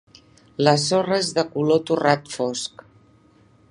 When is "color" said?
1.53-1.85